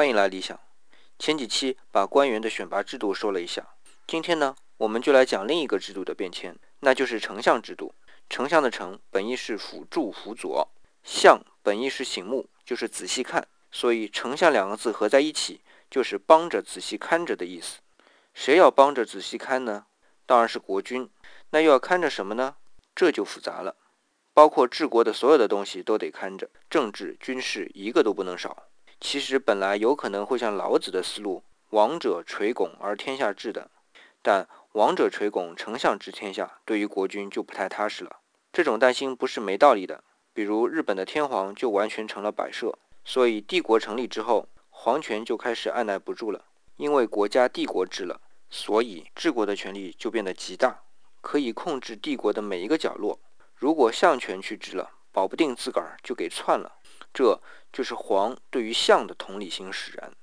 [0.00, 0.58] 欢迎来理想。
[1.18, 3.74] 前几期把官员的选拔制度说了一下，
[4.06, 7.92] 今天呢，我们就来讲另一个制度的变迁，那就是丞相制度。
[8.30, 10.66] 丞相的丞本意是辅助、辅佐，
[11.04, 15.60] 相本意是醒目，就是仔细看，所以丞相两个字合在一起，
[15.90, 17.80] 就是帮着、仔细看着的意思。
[18.32, 19.84] 谁要帮着仔细看呢？
[20.24, 21.10] 当然是国君。
[21.50, 22.56] 那又要看着什么呢？
[22.94, 23.76] 这就复杂了，
[24.32, 28.68] 包括治国的所有的东西都得看着，政治、军事一个都不能少。
[29.00, 33.70] 其实本来有可能会像老子的思路，王者垂拱而天下治的，
[34.20, 38.18] 但王者垂拱，丞相治天下，对于国君就不太踏实了。
[38.52, 40.04] 这种担心不是没道理的。
[40.32, 46.44] 比如日本的天皇就完全成了摆设，所以帝国成立之后，皇权就开始按捺不住了。
[46.76, 50.82] 因为国家帝国制了，所以治国的权力就变得极大，
[51.20, 53.18] 可以控制帝国的每一个角落。
[53.56, 56.72] 如果相权去治了，保不定自个儿就给篡了。
[57.12, 57.40] 这
[57.72, 60.12] 就是黄对于象的同理心使然。